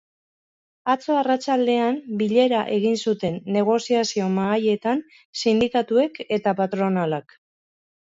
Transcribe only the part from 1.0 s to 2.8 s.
arratsaldean bilera